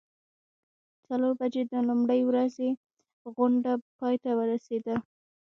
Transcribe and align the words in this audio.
څلور 1.07 1.33
بجې 1.39 1.63
د 1.71 1.73
لومړۍ 1.87 2.21
ورځې 2.29 2.69
غونډه 3.35 3.71
پای 3.97 4.15
ته 4.23 4.31
ورسیده. 4.39 4.95